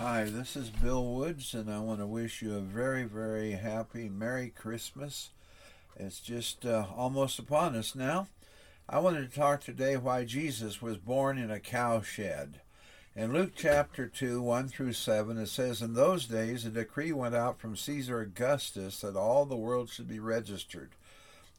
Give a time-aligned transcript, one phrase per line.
[0.00, 4.08] Hi, this is Bill Woods, and I want to wish you a very, very happy
[4.08, 5.30] Merry Christmas.
[5.94, 8.26] It's just uh, almost upon us now.
[8.88, 12.58] I wanted to talk today why Jesus was born in a cowshed.
[13.14, 17.36] In Luke chapter 2, 1 through 7, it says, In those days a decree went
[17.36, 20.90] out from Caesar Augustus that all the world should be registered.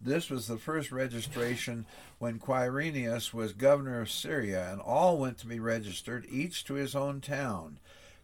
[0.01, 1.85] This was the first registration
[2.19, 6.95] when Quirinius was governor of Syria, and all went to be registered, each to his
[6.95, 7.77] own town.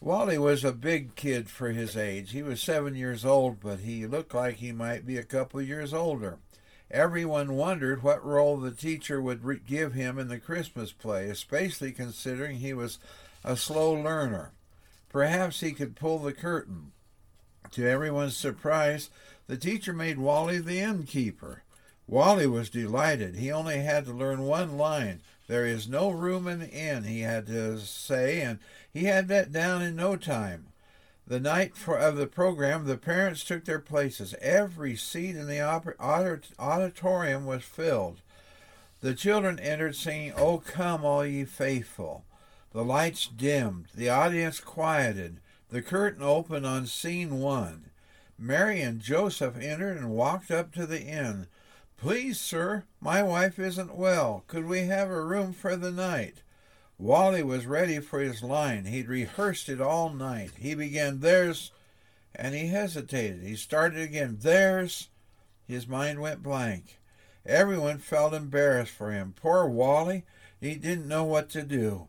[0.00, 2.32] Wally was a big kid for his age.
[2.32, 5.94] He was seven years old, but he looked like he might be a couple years
[5.94, 6.38] older.
[6.90, 11.92] Everyone wondered what role the teacher would re- give him in the Christmas play, especially
[11.92, 12.98] considering he was
[13.42, 14.52] a slow learner.
[15.08, 16.92] Perhaps he could pull the curtain.
[17.72, 19.10] To everyone's surprise,
[19.48, 21.62] the teacher made Wally the innkeeper.
[22.06, 23.36] Wally was delighted.
[23.36, 25.20] He only had to learn one line.
[25.46, 28.58] There is no room in the inn, he had to say, and
[28.92, 30.66] he had that down in no time.
[31.28, 34.34] The night of the program, the parents took their places.
[34.40, 35.60] Every seat in the
[36.58, 38.20] auditorium was filled.
[39.00, 42.24] The children entered singing, Oh, come, all ye faithful.
[42.72, 43.86] The lights dimmed.
[43.94, 45.38] The audience quieted.
[45.70, 47.90] The curtain opened on scene one.
[48.38, 51.46] Mary and Joseph entered and walked up to the inn.
[51.96, 54.44] Please, sir, my wife isn't well.
[54.48, 56.42] Could we have a room for the night?
[56.98, 58.84] Wally was ready for his line.
[58.84, 60.50] He'd rehearsed it all night.
[60.58, 61.72] He began, There's,
[62.34, 63.42] and he hesitated.
[63.42, 65.08] He started again, There's.
[65.66, 66.98] His mind went blank.
[67.44, 69.34] Everyone felt embarrassed for him.
[69.34, 70.24] Poor Wally,
[70.60, 72.08] he didn't know what to do.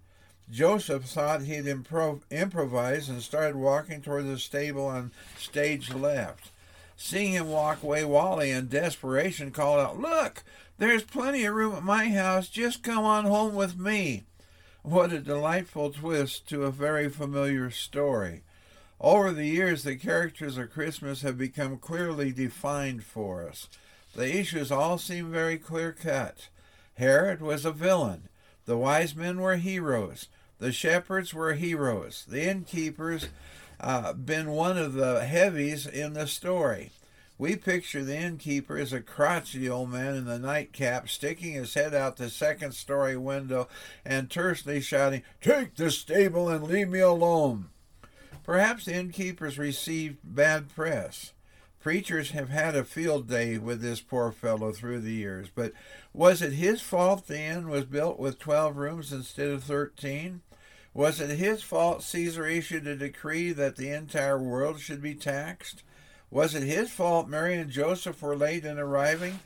[0.49, 6.51] Joseph thought he'd improv- improvise and started walking toward the stable on stage left.
[6.99, 10.43] Seeing him walk away, Wally, in desperation, called out, Look,
[10.79, 12.49] there's plenty of room at my house.
[12.49, 14.25] Just come on home with me.
[14.81, 18.41] What a delightful twist to a very familiar story.
[18.99, 23.69] Over the years, the characters of Christmas have become clearly defined for us.
[24.15, 26.47] The issues all seem very clear cut.
[26.95, 28.27] Herod was a villain.
[28.65, 30.29] The wise men were heroes.
[30.57, 32.25] The shepherds were heroes.
[32.27, 33.27] The innkeepers
[33.79, 36.91] uh, been one of the heavies in the story.
[37.39, 41.93] We picture the innkeeper as a crotchety old man in the nightcap, sticking his head
[41.93, 43.67] out the second story window
[44.03, 47.69] and tersely shouting, Take the stable and leave me alone.
[48.43, 51.33] Perhaps the innkeepers received bad press.
[51.79, 55.73] Preachers have had a field day with this poor fellow through the years, but
[56.13, 60.41] was it his fault the inn was built with twelve rooms instead of thirteen?
[60.97, 65.83] Was it his fault Caesar issued a decree that the entire world should be taxed?
[66.31, 69.39] Was it his fault Mary and Joseph were late in arriving?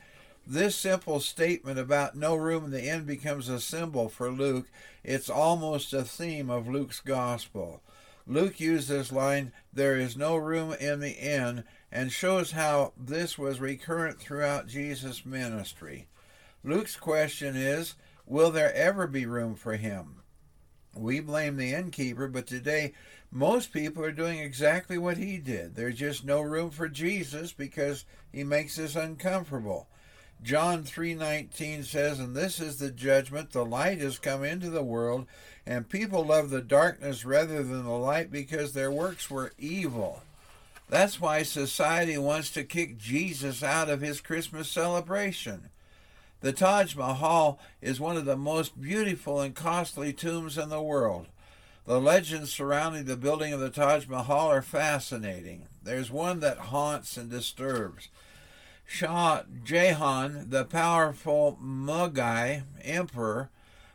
[0.46, 4.70] This simple statement about no room in the inn becomes a symbol for Luke.
[5.04, 7.82] It's almost a theme of Luke's gospel.
[8.26, 13.36] Luke used this line, There is no room in the inn, and shows how this
[13.36, 16.06] was recurrent throughout Jesus' ministry.
[16.64, 20.21] Luke's question is, Will there ever be room for him?
[20.94, 22.92] We blame the innkeeper, but today
[23.30, 25.74] most people are doing exactly what he did.
[25.74, 29.88] There's just no room for Jesus because he makes us uncomfortable.
[30.42, 35.26] John 3:19 says, "And this is the judgment: the light has come into the world,
[35.64, 40.22] and people love the darkness rather than the light because their works were evil."
[40.88, 45.70] That's why society wants to kick Jesus out of his Christmas celebration.
[46.42, 51.28] The Taj Mahal is one of the most beautiful and costly tombs in the world.
[51.86, 55.68] The legends surrounding the building of the Taj Mahal are fascinating.
[55.84, 58.08] There's one that haunts and disturbs.
[58.84, 63.50] Shah Jahan, the powerful Mughal emperor,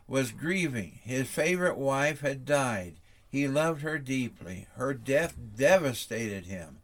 [0.06, 1.00] was grieving.
[1.04, 2.94] His favorite wife had died.
[3.28, 4.66] He loved her deeply.
[4.76, 6.78] Her death devastated him.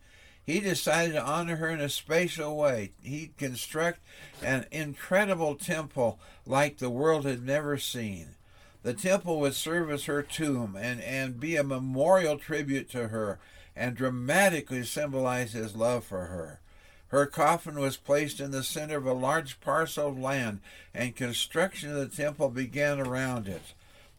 [0.45, 2.93] He decided to honor her in a special way.
[3.03, 4.01] He'd construct
[4.43, 8.35] an incredible temple like the world had never seen.
[8.83, 13.39] The temple would serve as her tomb and, and be a memorial tribute to her
[13.75, 16.61] and dramatically symbolize his love for her.
[17.09, 20.61] Her coffin was placed in the center of a large parcel of land,
[20.93, 23.63] and construction of the temple began around it.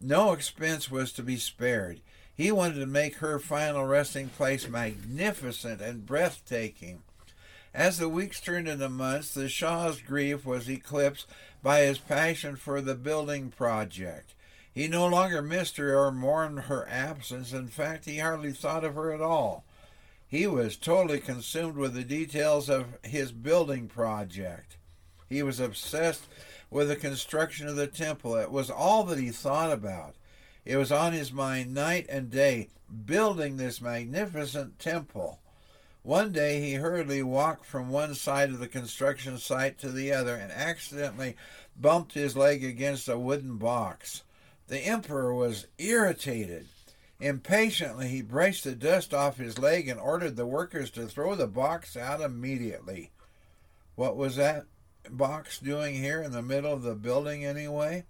[0.02, 2.00] No expense was to be spared.
[2.36, 7.02] He wanted to make her final resting place magnificent and breathtaking.
[7.74, 11.28] As the weeks turned into months, the Shah's grief was eclipsed
[11.64, 14.34] by his passion for the building project.
[14.74, 17.54] He no longer missed her or mourned her absence.
[17.54, 19.64] In fact, he hardly thought of her at all.
[20.28, 24.76] He was totally consumed with the details of his building project.
[25.30, 26.26] He was obsessed
[26.70, 28.36] with the construction of the temple.
[28.36, 30.16] It was all that he thought about.
[30.66, 32.70] It was on his mind night and day,
[33.06, 35.40] building this magnificent temple.
[36.02, 40.36] One day he hurriedly walked from one side of the construction site to the other
[40.36, 41.36] and accidentally
[41.80, 44.24] bumped his leg against a wooden box.
[44.68, 46.68] The emperor was irritated.
[47.20, 51.48] Impatiently, he brushed the dust off his leg and ordered the workers to throw the
[51.48, 53.12] box out immediately.
[53.96, 54.66] What was that
[55.10, 58.06] box doing here in the middle of the building anyway?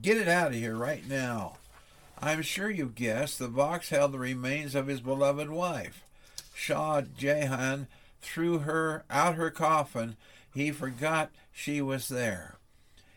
[0.00, 1.56] Get it out of here right now.
[2.20, 6.02] I'm sure you guessed the box held the remains of his beloved wife.
[6.52, 7.86] Shah Jahan
[8.20, 10.16] threw her out her coffin.
[10.52, 12.56] He forgot she was there.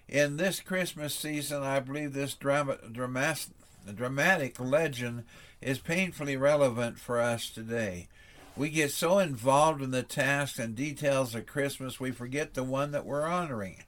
[0.07, 3.47] In this Christmas season, I believe this drama, dramatic,
[3.95, 5.23] dramatic legend
[5.61, 8.07] is painfully relevant for us today.
[8.55, 12.91] We get so involved in the tasks and details of Christmas, we forget the one
[12.91, 13.83] that we're honoring.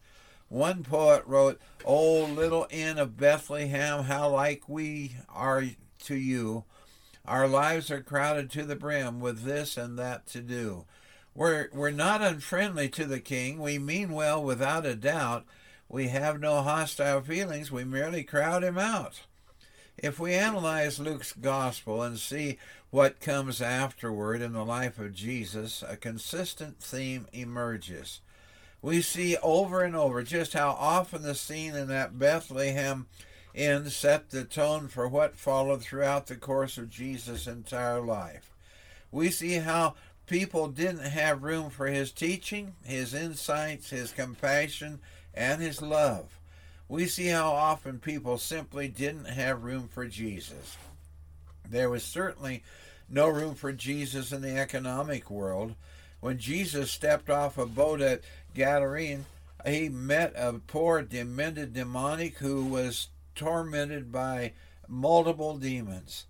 [0.54, 5.64] One poet wrote, Oh, little inn of Bethlehem, how like we are
[6.04, 6.66] to you.
[7.26, 10.86] Our lives are crowded to the brim with this and that to do.
[11.34, 13.58] We're, we're not unfriendly to the king.
[13.58, 15.46] We mean well without a doubt.
[15.90, 17.72] We have no hostile feelings.
[17.72, 19.22] We merely crowd him out.
[19.98, 22.60] If we analyze Luke's gospel and see
[22.92, 28.20] what comes afterward in the life of Jesus, a consistent theme emerges.
[28.84, 33.08] We see over and over just how often the scene in that Bethlehem
[33.56, 38.54] inn set the tone for what followed throughout the course of Jesus' entire life.
[39.12, 39.96] We see how
[40.28, 45.00] people didn't have room for his teaching, his insights, his compassion,
[45.34, 46.38] and his love
[46.94, 50.78] we see how often people simply didn't have room for Jesus.
[51.68, 52.64] There was certainly
[53.10, 55.74] no room for Jesus in the economic world.
[56.24, 58.22] When Jesus stepped off a boat at
[58.56, 59.26] Gadarene,
[59.66, 64.54] he met a poor, demented demonic who was tormented by
[64.88, 66.26] multiple demons.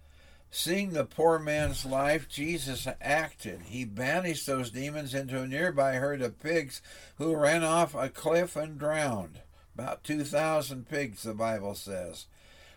[0.49, 3.61] Seeing the poor man's life, Jesus acted.
[3.65, 6.81] He banished those demons into a nearby herd of pigs
[7.19, 9.41] who ran off a cliff and drowned.
[9.75, 12.25] About 2,000 pigs, the Bible says.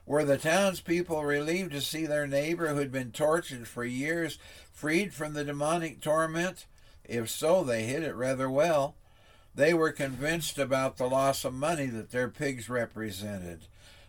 [0.04, 4.38] Were the townspeople relieved to see their neighbor who had been tortured for years
[4.70, 6.66] freed from the demonic torment?
[7.08, 8.94] If so, they hit it rather well.
[9.54, 13.66] They were convinced about the loss of money that their pigs represented.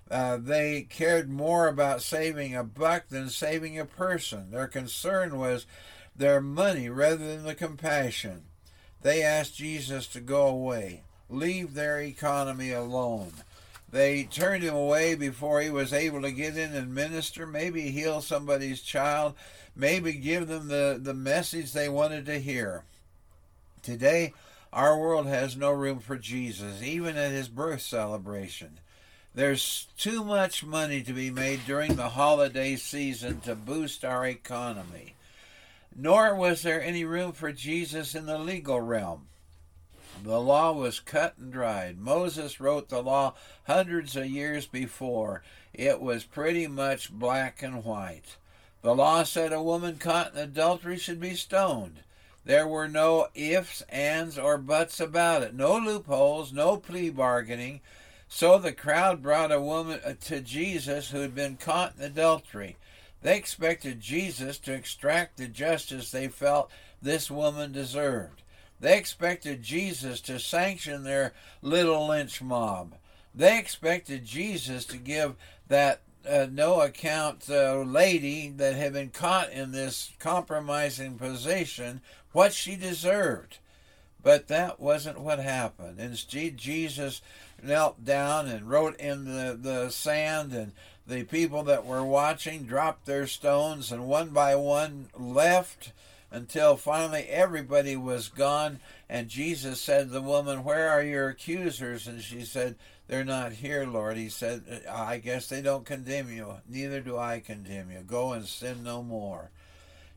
[0.09, 4.51] Uh, they cared more about saving a buck than saving a person.
[4.51, 5.65] Their concern was
[6.15, 8.43] their money rather than the compassion.
[9.01, 13.33] They asked Jesus to go away leave their economy alone.
[13.97, 18.21] They turned him away before he was able to get in and minister, maybe heal
[18.21, 19.33] somebody's child,
[19.75, 22.83] maybe give them the, the message they wanted to hear.
[23.81, 24.35] Today,
[24.71, 28.77] our world has no room for Jesus, even at his birth celebration.
[29.33, 35.15] There's too much money to be made during the holiday season to boost our economy.
[35.95, 39.25] Nor was there any room for Jesus in the legal realm.
[40.23, 41.99] The law was cut and dried.
[41.99, 45.43] Moses wrote the law hundreds of years before.
[45.73, 48.37] It was pretty much black and white.
[48.81, 51.99] The law said a woman caught in adultery should be stoned.
[52.45, 57.81] There were no ifs, ands, or buts about it, no loopholes, no plea bargaining.
[58.29, 62.77] So the crowd brought a woman uh, to Jesus who had been caught in adultery.
[63.21, 66.71] They expected Jesus to extract the justice they felt
[67.01, 68.43] this woman deserved.
[68.79, 72.95] They expected Jesus to sanction their little lynch mob.
[73.33, 75.35] They expected Jesus to give
[75.67, 82.53] that uh, no account uh, lady that had been caught in this compromising position what
[82.53, 83.59] she deserved.
[84.21, 85.99] But that wasn't what happened.
[85.99, 87.21] Instead, Jesus
[87.61, 90.73] knelt down and wrote in the, the sand, and
[91.05, 95.93] the people that were watching dropped their stones, and one by one left
[96.37, 98.79] until finally everybody was gone.
[99.09, 102.07] And Jesus said to the woman, Where are your accusers?
[102.07, 102.75] And she said,
[103.07, 104.17] They're not here, Lord.
[104.17, 106.53] He said, I guess they don't condemn you.
[106.69, 107.99] Neither do I condemn you.
[107.99, 109.49] Go and sin no more.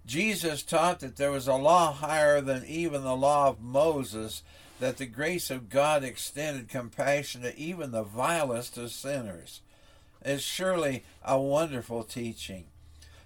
[0.07, 4.43] Jesus taught that there was a law higher than even the law of Moses,
[4.79, 9.61] that the grace of God extended compassion to even the vilest of sinners.
[10.23, 12.65] It's surely a wonderful teaching.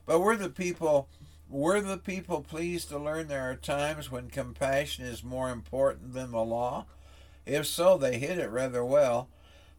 [0.06, 1.08] But were the people
[1.54, 6.32] were the people pleased to learn there are times when compassion is more important than
[6.32, 6.84] the law?
[7.46, 9.28] If so, they hid it rather well.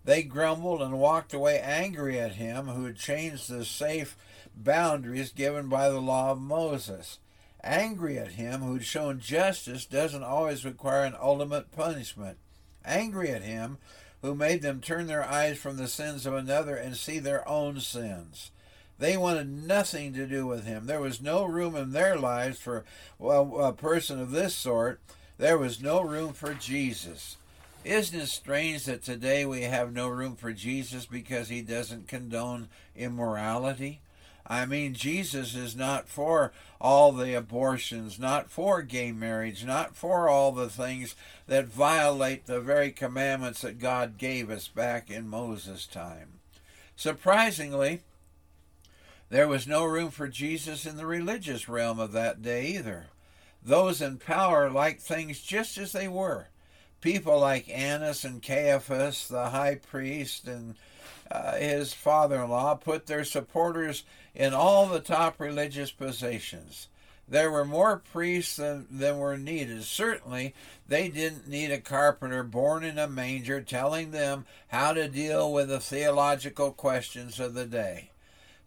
[0.05, 4.15] They grumbled and walked away angry at him who had changed the safe
[4.55, 7.19] boundaries given by the law of Moses.
[7.61, 12.37] Angry at him who'd shown justice doesn't always require an ultimate punishment.
[12.85, 13.79] Angry at him
[14.21, 17.81] who made them turn their eyes from the sins of another and see their own
[17.81, 18.51] sins.
[18.97, 20.85] They wanted nothing to do with him.
[20.85, 22.85] There was no room in their lives for
[23.19, 24.99] well, a person of this sort.
[25.37, 27.37] There was no room for Jesus.
[27.83, 32.69] Isn't it strange that today we have no room for Jesus because he doesn't condone
[32.95, 33.99] immorality?
[34.47, 40.29] I mean, Jesus is not for all the abortions, not for gay marriage, not for
[40.29, 41.15] all the things
[41.47, 46.39] that violate the very commandments that God gave us back in Moses' time.
[46.95, 48.01] Surprisingly,
[49.29, 53.07] there was no room for Jesus in the religious realm of that day either.
[53.63, 56.47] Those in power liked things just as they were.
[57.01, 60.75] People like Annas and Caiaphas, the high priest, and
[61.31, 64.03] uh, his father in law put their supporters
[64.35, 66.87] in all the top religious positions.
[67.27, 69.83] There were more priests than, than were needed.
[69.83, 70.53] Certainly,
[70.87, 75.69] they didn't need a carpenter born in a manger telling them how to deal with
[75.69, 78.11] the theological questions of the day.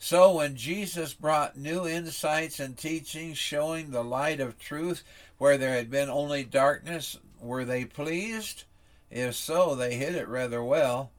[0.01, 5.03] So, when Jesus brought new insights and teachings showing the light of truth
[5.39, 8.63] where there had been only darkness, were they pleased?
[9.11, 11.11] If so, they hid it rather well.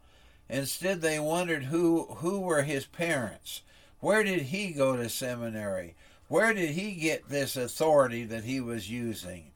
[0.48, 3.64] Instead, they wondered who, who were his parents.
[4.00, 5.96] Where did he go to seminary?
[6.30, 9.52] Where did he get this authority that he was using?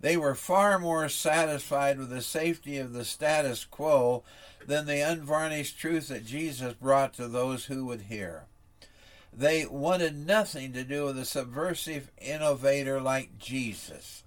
[0.00, 4.22] They were far more satisfied with the safety of the status quo
[4.66, 8.44] than the unvarnished truth that Jesus brought to those who would hear.
[9.36, 14.22] They wanted nothing to do with a subversive innovator like Jesus.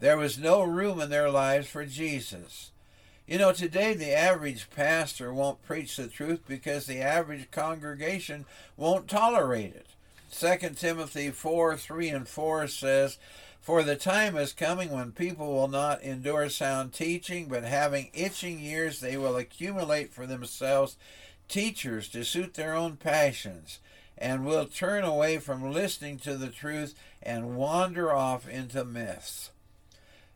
[0.00, 2.70] There was no room in their lives for Jesus.
[3.26, 8.44] You know, today the average pastor won't preach the truth because the average congregation
[8.76, 9.86] won't tolerate it.
[10.32, 13.18] 2 Timothy 4 3 and 4 says,
[13.60, 18.60] For the time is coming when people will not endure sound teaching, but having itching
[18.60, 20.96] ears, they will accumulate for themselves
[21.48, 23.80] teachers to suit their own passions,
[24.20, 29.50] and will turn away from listening to the truth and wander off into myths.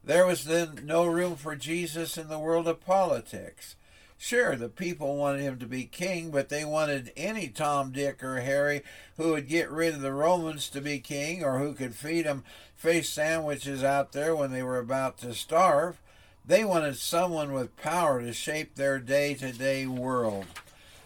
[0.03, 3.77] There was then no room for Jesus in the world of politics.
[4.17, 8.41] Sure, the people wanted him to be king, but they wanted any Tom, Dick, or
[8.41, 8.83] Harry
[9.17, 12.45] who would get rid of the Romans to be king or who could feed them
[12.75, 16.01] fish sandwiches out there when they were about to starve.
[16.45, 20.47] They wanted someone with power to shape their day to day world.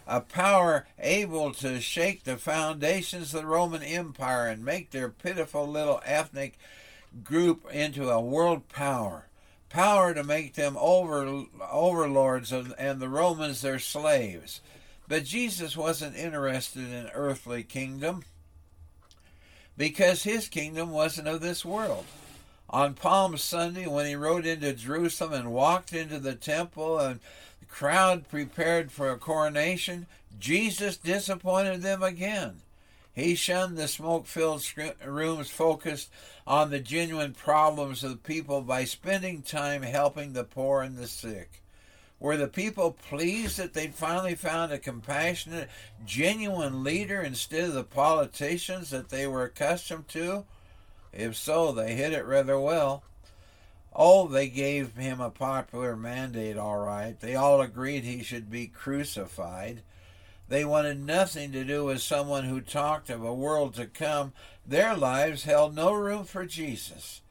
[0.09, 5.67] A power able to shake the foundations of the Roman Empire and make their pitiful
[5.67, 6.57] little ethnic
[7.23, 9.27] group into a world power.
[9.69, 14.61] Power to make them over, overlords and the Romans their slaves.
[15.07, 18.23] But Jesus wasn't interested in earthly kingdom
[19.77, 22.05] because his kingdom wasn't of this world.
[22.71, 27.19] On Palm Sunday, when he rode into Jerusalem and walked into the temple, and
[27.69, 30.07] crowd prepared for a coronation,
[30.37, 32.61] Jesus disappointed them again.
[33.13, 34.63] He shunned the smoke filled
[35.05, 36.09] rooms focused
[36.47, 41.07] on the genuine problems of the people by spending time helping the poor and the
[41.07, 41.61] sick.
[42.19, 45.69] Were the people pleased that they'd finally found a compassionate,
[46.05, 50.45] genuine leader instead of the politicians that they were accustomed to?
[51.13, 53.03] If so, they hit it rather well.
[53.93, 57.19] Oh, they gave him a popular mandate, all right.
[57.19, 59.81] They all agreed he should be crucified.
[60.47, 64.33] They wanted nothing to do with someone who talked of a world to come.
[64.65, 67.21] Their lives held no room for Jesus.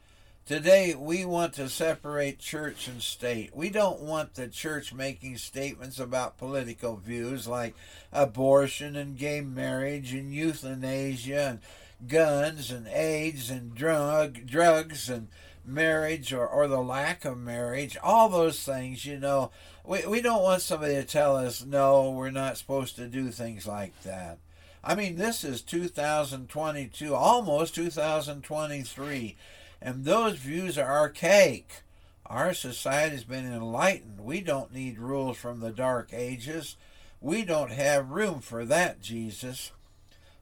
[0.47, 3.55] Today, we want to separate church and state.
[3.55, 7.75] We don't want the church making statements about political views like
[8.13, 11.61] abortion and gay marriage and euthanasia
[12.01, 15.29] and guns and AIDS and drug, drugs and
[15.69, 19.51] marriage or, or the lack of marriage, all those things, you know,
[19.85, 23.67] we, we don't want somebody to tell us, no, we're not supposed to do things
[23.67, 24.39] like that.
[24.83, 29.37] I mean, this is 2022, almost 2023,
[29.83, 31.83] and those views are archaic.
[32.27, 34.21] Our society's been enlightened.
[34.21, 36.77] We don't need rules from the Dark Ages.
[37.21, 39.73] We don't have room for that, Jesus.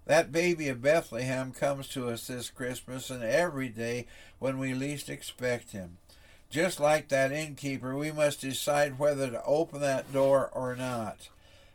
[0.07, 4.07] That baby of Bethlehem comes to us this Christmas and every day
[4.39, 5.99] when we least expect him.
[6.49, 11.29] Just like that innkeeper, we must decide whether to open that door or not.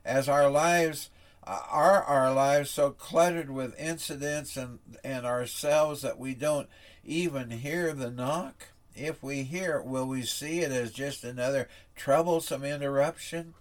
[0.05, 1.09] As our lives
[1.43, 6.69] Are our lives so cluttered with incidents and, and ourselves that we don't
[7.03, 8.67] even hear the knock?
[8.95, 13.55] If we hear will we see it as just another troublesome interruption?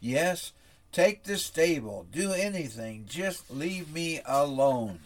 [0.00, 0.52] Yes,
[0.94, 5.00] take the stable, do anything, just leave me alone.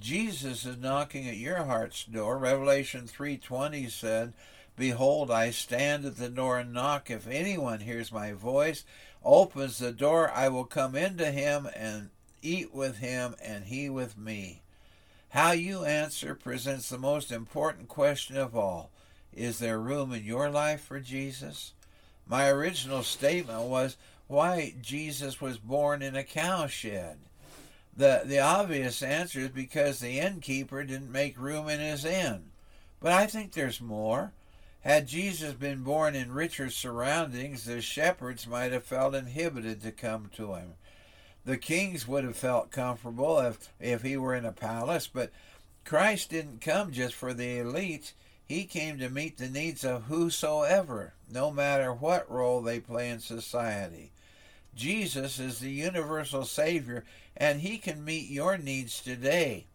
[0.00, 2.38] Jesus is knocking at your heart's door.
[2.38, 4.32] Revelation 3:20 said,
[4.76, 7.10] "Behold, I stand at the door and knock.
[7.10, 8.84] If anyone hears my voice,
[9.24, 14.16] opens the door, I will come into him and eat with him and he with
[14.16, 14.62] me."
[15.30, 18.90] How you answer presents the most important question of all.
[19.34, 21.72] Is there room in your life for Jesus?
[22.26, 23.96] My original statement was
[24.30, 27.16] why Jesus was born in a cowshed.
[27.96, 32.44] The, the obvious answer is because the innkeeper didn't make room in his inn.
[33.00, 34.32] But I think there's more.
[34.82, 40.30] Had Jesus been born in richer surroundings, the shepherds might have felt inhibited to come
[40.36, 40.74] to him.
[41.44, 45.32] The kings would have felt comfortable if, if he were in a palace, but
[45.84, 48.12] Christ didn't come just for the elite.
[48.46, 53.18] He came to meet the needs of whosoever, no matter what role they play in
[53.18, 54.12] society.
[54.74, 57.04] Jesus is the universal Savior,
[57.36, 59.66] and He can meet your needs today.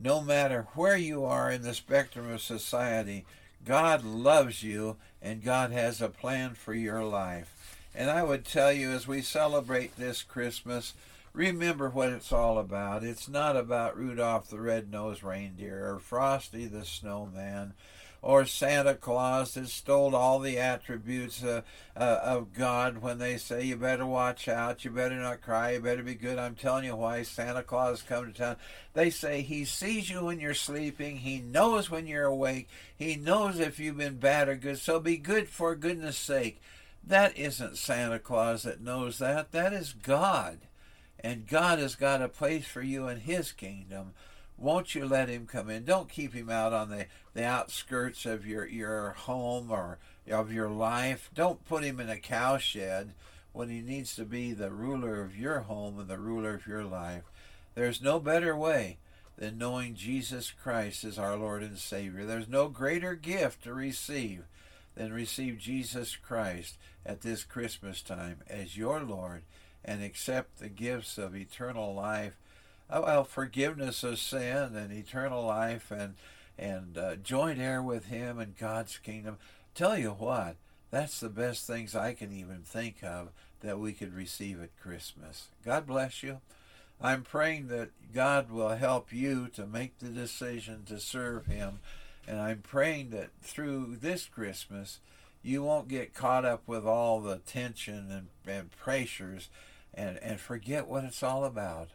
[0.00, 3.24] No matter where you are in the spectrum of society,
[3.64, 7.78] God loves you and God has a plan for your life.
[7.94, 10.94] And I would tell you as we celebrate this Christmas,
[11.32, 13.04] remember what it's all about.
[13.04, 17.74] It's not about Rudolph the Red-Nosed Reindeer or Frosty the Snowman
[18.22, 21.62] or Santa Claus that stole all the attributes uh,
[21.96, 25.80] uh, of God when they say you better watch out, you better not cry, you
[25.80, 26.38] better be good.
[26.38, 28.56] I'm telling you why Santa Claus come to town.
[28.94, 33.58] They say he sees you when you're sleeping, he knows when you're awake, he knows
[33.58, 36.60] if you've been bad or good, so be good for goodness sake.
[37.04, 39.50] That isn't Santa Claus that knows that.
[39.50, 40.60] That is God.
[41.22, 44.12] And God has got a place for you in His kingdom.
[44.58, 45.84] Won't you let Him come in?
[45.84, 49.98] Don't keep Him out on the, the outskirts of your, your home or
[50.30, 51.30] of your life.
[51.34, 53.08] Don't put Him in a cowshed
[53.52, 56.84] when He needs to be the ruler of your home and the ruler of your
[56.84, 57.22] life.
[57.74, 58.98] There's no better way
[59.36, 62.24] than knowing Jesus Christ is our Lord and Savior.
[62.24, 64.44] There's no greater gift to receive
[64.94, 69.42] than receive Jesus Christ at this Christmas time as your Lord
[69.84, 72.36] and accept the gifts of eternal life,
[72.90, 76.14] well, forgiveness of sin and eternal life and
[76.58, 79.38] and uh, joint heir with Him in God's kingdom.
[79.74, 80.56] Tell you what,
[80.90, 85.48] that's the best things I can even think of that we could receive at Christmas.
[85.64, 86.40] God bless you.
[87.00, 91.78] I'm praying that God will help you to make the decision to serve Him
[92.26, 95.00] and I'm praying that through this Christmas,
[95.42, 99.48] you won't get caught up with all the tension and, and pressures
[99.94, 101.90] and, and forget what it's all about.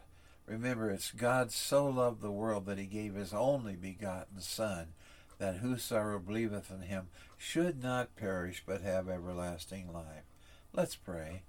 [0.45, 4.93] Remember, it's God so loved the world that he gave his only begotten Son,
[5.39, 7.07] that whosoever believeth in him
[7.37, 10.23] should not perish but have everlasting life.
[10.73, 11.43] Let's pray.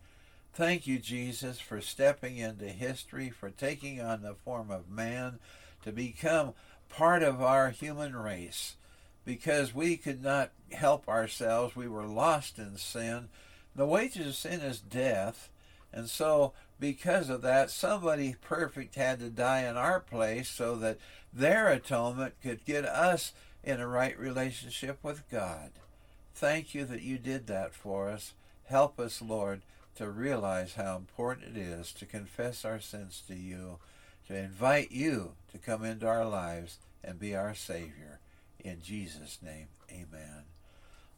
[0.53, 5.39] Thank you, Jesus, for stepping into history, for taking on the form of man
[5.85, 6.55] to become
[6.89, 8.77] part of our human race
[9.25, 11.77] because we could not help ourselves.
[11.77, 13.29] We were lost in sin.
[13.77, 15.51] The wages of sin is death.
[15.93, 20.99] And so, because of that, somebody perfect had to die in our place so that
[21.33, 23.33] their atonement could get us
[23.65, 25.71] in a right relationship with God.
[26.35, 28.35] Thank you that you did that for us.
[28.67, 29.63] Help us, Lord,
[29.97, 33.79] to realize how important it is to confess our sins to you,
[34.29, 38.21] to invite you to come into our lives and be our Savior.
[38.61, 40.45] In Jesus' name, amen.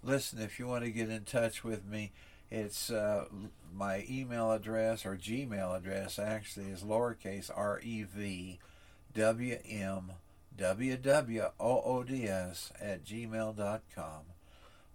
[0.02, 2.12] Listen, if you want to get in touch with me,
[2.50, 3.26] it's uh,
[3.72, 8.58] my email address or Gmail address actually is lowercase r e v
[9.14, 10.12] w m
[10.56, 14.22] w w o o d s at gmail.com.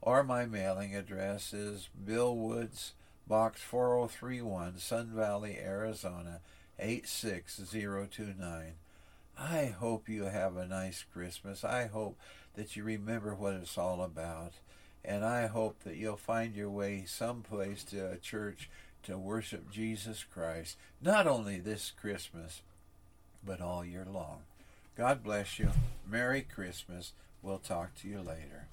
[0.01, 2.93] Or my mailing address is Bill Woods,
[3.27, 6.41] Box 4031, Sun Valley, Arizona
[6.77, 8.73] 86029.
[9.37, 11.63] I hope you have a nice Christmas.
[11.63, 12.19] I hope
[12.55, 14.53] that you remember what it's all about.
[15.07, 18.69] And I hope that you'll find your way someplace to a church
[19.03, 22.61] to worship Jesus Christ, not only this Christmas,
[23.45, 24.39] but all year long.
[24.97, 25.69] God bless you.
[26.09, 27.13] Merry Christmas.
[27.43, 28.67] We'll talk to you later.